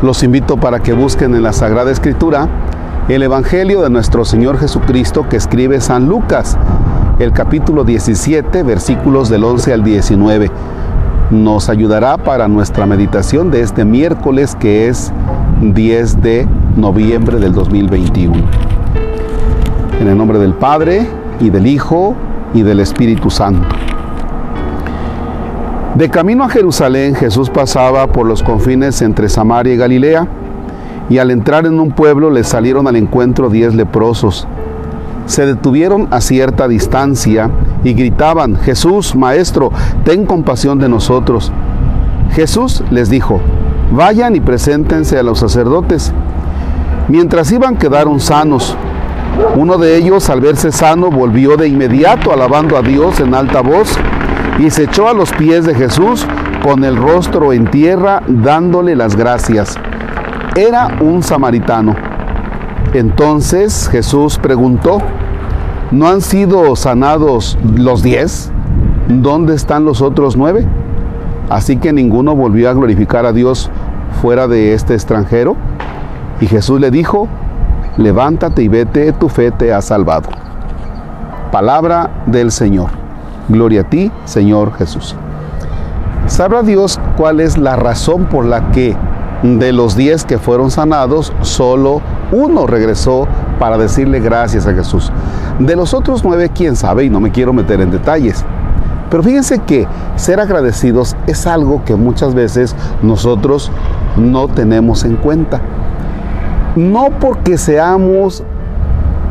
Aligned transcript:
Los 0.00 0.22
invito 0.22 0.56
para 0.56 0.78
que 0.80 0.92
busquen 0.92 1.34
en 1.34 1.42
la 1.42 1.52
Sagrada 1.52 1.90
Escritura 1.90 2.48
el 3.08 3.20
Evangelio 3.24 3.82
de 3.82 3.90
nuestro 3.90 4.24
Señor 4.24 4.56
Jesucristo 4.58 5.28
que 5.28 5.36
escribe 5.36 5.80
San 5.80 6.06
Lucas, 6.06 6.56
el 7.18 7.32
capítulo 7.32 7.82
17, 7.82 8.62
versículos 8.62 9.28
del 9.28 9.42
11 9.42 9.72
al 9.72 9.82
19. 9.82 10.52
Nos 11.32 11.68
ayudará 11.68 12.16
para 12.16 12.46
nuestra 12.46 12.86
meditación 12.86 13.50
de 13.50 13.62
este 13.62 13.84
miércoles 13.84 14.54
que 14.54 14.86
es 14.86 15.12
10 15.62 16.22
de 16.22 16.46
noviembre 16.76 17.40
del 17.40 17.52
2021. 17.52 18.34
En 20.00 20.06
el 20.06 20.16
nombre 20.16 20.38
del 20.38 20.54
Padre 20.54 21.08
y 21.40 21.50
del 21.50 21.66
Hijo 21.66 22.14
y 22.54 22.62
del 22.62 22.78
Espíritu 22.78 23.30
Santo. 23.30 23.66
De 25.98 26.08
camino 26.08 26.44
a 26.44 26.48
Jerusalén, 26.48 27.16
Jesús 27.16 27.50
pasaba 27.50 28.06
por 28.06 28.24
los 28.24 28.44
confines 28.44 29.02
entre 29.02 29.28
Samaria 29.28 29.74
y 29.74 29.76
Galilea, 29.76 30.28
y 31.10 31.18
al 31.18 31.32
entrar 31.32 31.66
en 31.66 31.80
un 31.80 31.90
pueblo 31.90 32.30
le 32.30 32.44
salieron 32.44 32.86
al 32.86 32.94
encuentro 32.94 33.50
diez 33.50 33.74
leprosos. 33.74 34.46
Se 35.26 35.44
detuvieron 35.44 36.06
a 36.12 36.20
cierta 36.20 36.68
distancia 36.68 37.50
y 37.82 37.94
gritaban, 37.94 38.54
Jesús, 38.54 39.16
Maestro, 39.16 39.72
ten 40.04 40.24
compasión 40.24 40.78
de 40.78 40.88
nosotros. 40.88 41.50
Jesús 42.30 42.84
les 42.92 43.10
dijo, 43.10 43.40
vayan 43.90 44.36
y 44.36 44.40
preséntense 44.40 45.18
a 45.18 45.24
los 45.24 45.40
sacerdotes. 45.40 46.12
Mientras 47.08 47.50
iban 47.50 47.76
quedaron 47.76 48.20
sanos. 48.20 48.76
Uno 49.56 49.78
de 49.78 49.96
ellos, 49.96 50.30
al 50.30 50.42
verse 50.42 50.70
sano, 50.70 51.10
volvió 51.10 51.56
de 51.56 51.66
inmediato 51.66 52.32
alabando 52.32 52.76
a 52.76 52.82
Dios 52.82 53.18
en 53.18 53.34
alta 53.34 53.62
voz 53.62 53.98
y 54.58 54.70
se 54.70 54.84
echó 54.84 55.08
a 55.08 55.14
los 55.14 55.32
pies 55.32 55.64
de 55.64 55.74
Jesús 55.74 56.26
con 56.62 56.84
el 56.84 56.96
rostro 56.96 57.52
en 57.52 57.70
tierra 57.70 58.22
dándole 58.26 58.96
las 58.96 59.16
gracias. 59.16 59.76
Era 60.56 60.98
un 61.00 61.22
samaritano. 61.22 61.94
Entonces 62.92 63.88
Jesús 63.90 64.38
preguntó, 64.38 64.98
¿no 65.90 66.08
han 66.08 66.20
sido 66.20 66.74
sanados 66.74 67.56
los 67.76 68.02
diez? 68.02 68.50
¿Dónde 69.08 69.54
están 69.54 69.84
los 69.84 70.02
otros 70.02 70.36
nueve? 70.36 70.66
Así 71.48 71.76
que 71.76 71.92
ninguno 71.92 72.34
volvió 72.34 72.68
a 72.68 72.74
glorificar 72.74 73.24
a 73.24 73.32
Dios 73.32 73.70
fuera 74.20 74.48
de 74.48 74.74
este 74.74 74.94
extranjero. 74.94 75.56
Y 76.40 76.46
Jesús 76.46 76.80
le 76.80 76.90
dijo, 76.90 77.28
levántate 77.96 78.62
y 78.62 78.68
vete, 78.68 79.12
tu 79.12 79.28
fe 79.28 79.50
te 79.50 79.72
ha 79.72 79.80
salvado. 79.80 80.28
Palabra 81.52 82.10
del 82.26 82.50
Señor. 82.50 83.07
Gloria 83.48 83.80
a 83.82 83.84
ti, 83.84 84.12
Señor 84.24 84.74
Jesús. 84.74 85.16
¿Sabrá 86.26 86.62
Dios 86.62 87.00
cuál 87.16 87.40
es 87.40 87.56
la 87.56 87.76
razón 87.76 88.26
por 88.26 88.44
la 88.44 88.70
que 88.70 88.94
de 89.42 89.72
los 89.72 89.96
diez 89.96 90.24
que 90.24 90.38
fueron 90.38 90.70
sanados, 90.70 91.32
solo 91.40 92.02
uno 92.32 92.66
regresó 92.66 93.26
para 93.58 93.78
decirle 93.78 94.20
gracias 94.20 94.66
a 94.66 94.74
Jesús? 94.74 95.10
De 95.58 95.74
los 95.74 95.94
otros 95.94 96.22
nueve, 96.24 96.50
quién 96.54 96.76
sabe, 96.76 97.04
y 97.04 97.10
no 97.10 97.20
me 97.20 97.32
quiero 97.32 97.54
meter 97.54 97.80
en 97.80 97.90
detalles. 97.90 98.44
Pero 99.10 99.22
fíjense 99.22 99.60
que 99.60 99.86
ser 100.16 100.38
agradecidos 100.38 101.16
es 101.26 101.46
algo 101.46 101.82
que 101.84 101.96
muchas 101.96 102.34
veces 102.34 102.76
nosotros 103.00 103.72
no 104.18 104.48
tenemos 104.48 105.04
en 105.04 105.16
cuenta. 105.16 105.62
No 106.76 107.08
porque 107.18 107.56
seamos 107.56 108.44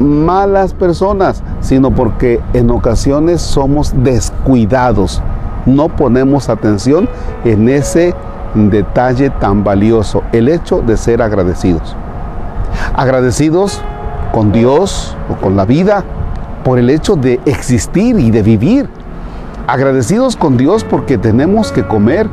malas 0.00 0.72
personas, 0.72 1.42
sino 1.60 1.90
porque 1.90 2.40
en 2.52 2.70
ocasiones 2.70 3.40
somos 3.40 3.92
descuidados. 4.02 5.22
No 5.66 5.88
ponemos 5.88 6.48
atención 6.48 7.08
en 7.44 7.68
ese 7.68 8.14
detalle 8.54 9.30
tan 9.30 9.62
valioso, 9.62 10.22
el 10.32 10.48
hecho 10.48 10.82
de 10.82 10.96
ser 10.96 11.22
agradecidos. 11.22 11.94
Agradecidos 12.96 13.80
con 14.32 14.52
Dios 14.52 15.16
o 15.28 15.34
con 15.40 15.56
la 15.56 15.64
vida 15.64 16.04
por 16.64 16.78
el 16.78 16.90
hecho 16.90 17.16
de 17.16 17.40
existir 17.44 18.18
y 18.18 18.30
de 18.30 18.42
vivir. 18.42 18.88
Agradecidos 19.66 20.36
con 20.36 20.56
Dios 20.56 20.84
porque 20.84 21.18
tenemos 21.18 21.72
que 21.72 21.86
comer, 21.86 22.28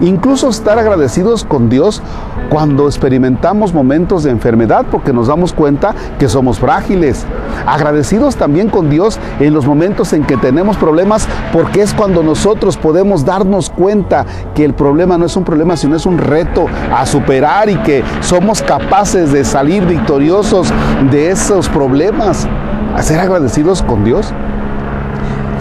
Incluso 0.00 0.48
estar 0.48 0.78
agradecidos 0.78 1.44
con 1.44 1.68
Dios 1.68 2.02
cuando 2.50 2.86
experimentamos 2.86 3.72
momentos 3.72 4.24
de 4.24 4.30
enfermedad 4.30 4.86
porque 4.90 5.12
nos 5.12 5.28
damos 5.28 5.52
cuenta 5.52 5.94
que 6.18 6.28
somos 6.28 6.58
frágiles. 6.58 7.24
Agradecidos 7.66 8.36
también 8.36 8.68
con 8.68 8.90
Dios 8.90 9.18
en 9.40 9.54
los 9.54 9.66
momentos 9.66 10.12
en 10.12 10.24
que 10.24 10.36
tenemos 10.36 10.76
problemas 10.76 11.28
porque 11.52 11.82
es 11.82 11.94
cuando 11.94 12.22
nosotros 12.22 12.76
podemos 12.76 13.24
darnos 13.24 13.70
cuenta 13.70 14.26
que 14.54 14.64
el 14.64 14.74
problema 14.74 15.18
no 15.18 15.26
es 15.26 15.36
un 15.36 15.44
problema 15.44 15.76
sino 15.76 15.96
es 15.96 16.06
un 16.06 16.18
reto 16.18 16.66
a 16.94 17.06
superar 17.06 17.68
y 17.68 17.76
que 17.78 18.02
somos 18.20 18.62
capaces 18.62 19.32
de 19.32 19.44
salir 19.44 19.86
victoriosos 19.86 20.72
de 21.10 21.30
esos 21.30 21.68
problemas. 21.68 22.46
A 22.94 23.02
ser 23.02 23.20
agradecidos 23.20 23.82
con 23.82 24.04
Dios 24.04 24.34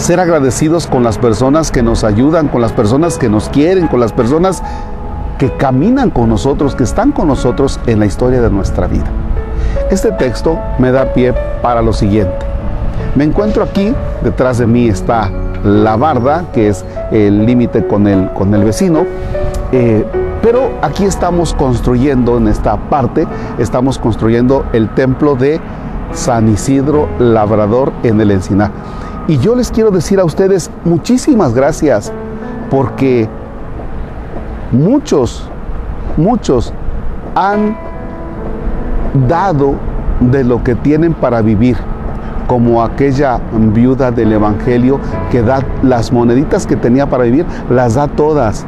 ser 0.02 0.20
agradecidos 0.20 0.88
con 0.88 1.04
las 1.04 1.18
personas 1.18 1.72
que 1.72 1.84
nos 1.84 2.04
ayudan, 2.04 2.48
con 2.48 2.60
las 2.60 2.72
personas 2.72 3.18
que 3.18 3.30
nos 3.30 3.50
quieren, 3.50 3.88
con 3.88 4.00
las 4.00 4.12
personas 4.12 4.64
que 5.38 5.52
caminan 5.52 6.10
con 6.10 6.28
nosotros, 6.28 6.76
que 6.76 6.84
están 6.84 7.12
con 7.12 7.28
nosotros 7.28 7.80
en 7.86 8.00
la 8.00 8.08
historia 8.08 8.42
de 8.42 8.50
nuestra 8.50 8.88
vida. 8.88 9.06
Este 9.92 10.12
texto 10.12 10.60
me 10.80 10.92
da 10.92 11.14
pie 11.14 11.34
para 11.62 11.82
lo 11.82 11.94
siguiente. 11.94 12.46
Me 13.16 13.24
encuentro 13.24 13.64
aquí, 13.64 13.94
detrás 14.24 14.58
de 14.58 14.68
mí 14.68 14.88
está 14.88 15.30
la 15.64 15.96
barda, 15.98 16.46
que 16.52 16.70
es 16.70 16.84
el 17.12 17.46
límite 17.46 17.86
con 17.86 18.08
el, 18.08 18.32
con 18.34 18.54
el 18.54 18.64
vecino, 18.64 19.06
eh, 19.72 20.06
pero 20.42 20.72
aquí 20.82 21.06
estamos 21.06 21.54
construyendo, 21.54 22.38
en 22.38 22.48
esta 22.48 22.76
parte, 22.90 23.28
estamos 23.60 24.00
construyendo 24.00 24.66
el 24.74 24.90
templo 24.96 25.36
de 25.36 25.62
San 26.14 26.50
Isidro 26.50 27.08
Labrador 27.20 27.94
en 28.02 28.20
el 28.20 28.32
Encinar. 28.32 28.72
Y 29.32 29.38
yo 29.38 29.56
les 29.56 29.72
quiero 29.72 29.92
decir 29.92 30.20
a 30.20 30.26
ustedes 30.26 30.70
muchísimas 30.84 31.54
gracias 31.54 32.12
porque 32.70 33.30
muchos, 34.74 35.48
muchos 36.18 36.74
han 37.34 37.78
dado 39.30 39.76
de 40.20 40.44
lo 40.44 40.62
que 40.66 40.76
tienen 40.76 41.14
para 41.14 41.42
vivir, 41.42 41.78
como 42.46 42.84
aquella 42.84 43.40
viuda 43.74 44.12
del 44.12 44.34
Evangelio 44.34 45.00
que 45.32 45.42
da 45.42 45.66
las 45.82 46.12
moneditas 46.12 46.68
que 46.68 46.76
tenía 46.76 47.10
para 47.10 47.24
vivir, 47.24 47.46
las 47.70 47.94
da 47.94 48.10
todas. 48.10 48.66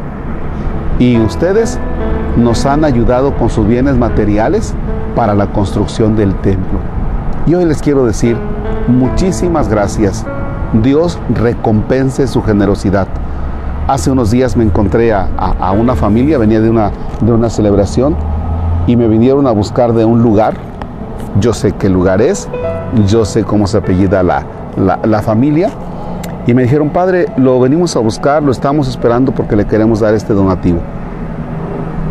Y 0.97 1.19
ustedes 1.19 1.77
nos 2.37 2.65
han 2.65 2.85
ayudado 2.85 3.35
con 3.35 3.49
sus 3.49 3.67
bienes 3.67 3.97
materiales 3.97 4.73
para 5.13 5.35
la 5.35 5.47
construcción 5.47 6.15
del 6.15 6.33
templo. 6.35 6.79
Y 7.45 7.53
hoy 7.53 7.65
les 7.65 7.81
quiero 7.81 8.05
decir 8.05 8.37
muchísimas 8.87 9.67
gracias 9.67 10.25
Dios 10.81 11.19
recompense 11.35 12.25
su 12.27 12.41
generosidad. 12.41 13.07
Hace 13.87 14.09
unos 14.09 14.31
días 14.31 14.57
me 14.57 14.63
encontré 14.63 15.13
a, 15.13 15.27
una 15.77 15.95
familia, 15.95 16.37
venía 16.37 16.61
de 16.61 16.69
una, 16.69 16.91
de 17.21 17.31
una 17.31 17.49
celebración 17.49 18.15
y 18.87 18.95
me 18.95 19.07
vinieron 19.07 19.45
a 19.45 19.51
buscar 19.51 19.93
de 19.93 20.05
un 20.05 20.23
lugar. 20.23 20.55
Yo 21.39 21.53
sé 21.53 21.73
qué 21.73 21.89
lugar 21.89 22.21
es, 22.21 22.47
yo 23.07 23.25
sé 23.25 23.43
cómo 23.43 23.67
se 23.67 23.77
apellida 23.77 24.23
la, 24.23 24.45
la 24.77 25.21
familia. 25.21 25.69
Y 26.47 26.53
me 26.53 26.63
dijeron, 26.63 26.89
Padre, 26.89 27.27
lo 27.37 27.59
venimos 27.59 27.95
a 27.95 27.99
buscar, 27.99 28.41
lo 28.41 28.51
estamos 28.51 28.87
esperando 28.87 29.31
porque 29.31 29.55
le 29.55 29.65
queremos 29.65 29.99
dar 29.99 30.13
este 30.13 30.33
donativo. 30.33 30.79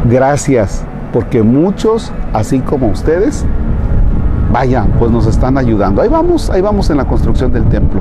Gracias, 0.09 0.84
porque 1.12 1.43
muchos, 1.43 2.12
así 2.33 2.61
como 2.61 2.89
ustedes, 2.89 3.44
vayan, 4.53 4.89
pues 4.99 5.11
nos 5.11 5.27
están 5.27 5.59
ayudando. 5.59 6.03
Ahí 6.03 6.09
vamos, 6.09 6.49
ahí 6.50 6.61
vamos 6.61 6.91
en 6.91 6.99
la 6.99 7.05
construcción 7.05 7.53
del 7.53 7.65
templo. 7.65 8.00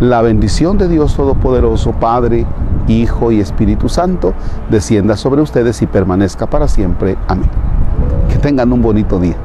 la 0.00 0.22
bendición 0.22 0.78
de 0.78 0.88
Dios 0.88 1.16
Todopoderoso, 1.16 1.92
Padre, 1.92 2.46
Hijo 2.86 3.32
y 3.32 3.40
Espíritu 3.40 3.88
Santo, 3.88 4.34
descienda 4.70 5.16
sobre 5.16 5.40
ustedes 5.40 5.80
y 5.82 5.86
permanezca 5.86 6.46
para 6.46 6.68
siempre. 6.68 7.16
Amén. 7.28 7.48
Que 8.28 8.38
tengan 8.38 8.72
un 8.72 8.82
bonito 8.82 9.18
día. 9.18 9.36